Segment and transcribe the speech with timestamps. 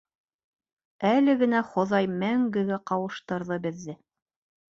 [1.09, 3.99] Әле генә Хоҙай мәңгегә ҡауыштырҙы беҙҙе.